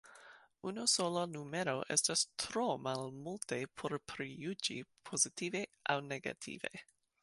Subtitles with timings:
[0.69, 6.79] Unusola numero estas tro malmulte por prijuĝi, pozitive aŭ negative.